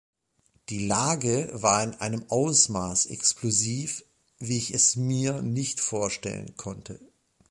Die 0.69 0.87
Lage 0.87 1.47
war 1.53 1.83
in 1.83 1.93
einem 1.93 2.25
Ausmaß 2.29 3.05
explosiv, 3.05 4.03
wie 4.39 4.57
ich 4.57 4.73
es 4.73 4.95
mir 4.95 5.43
nicht 5.43 5.79
vorstellen 5.79 6.55
konnte. 6.57 6.99